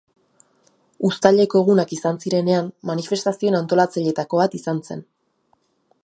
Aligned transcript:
Uztaileko 1.09 1.59
Egunak 1.65 1.93
izan 1.97 2.17
zirenean, 2.23 2.71
manifestazioen 2.91 3.59
antolatzaileetako 3.59 4.41
bat 4.45 4.57
izan 4.61 4.81
zen. 4.89 5.05